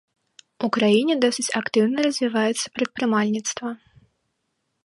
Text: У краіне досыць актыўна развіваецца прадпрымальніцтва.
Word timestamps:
У 0.67 0.69
краіне 0.77 1.17
досыць 1.25 1.53
актыўна 1.61 1.97
развіваецца 2.07 2.73
прадпрымальніцтва. 2.79 3.69